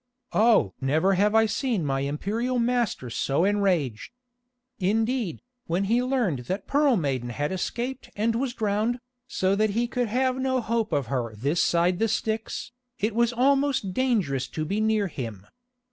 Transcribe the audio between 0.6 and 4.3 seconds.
never have I seen my Imperial master so enraged.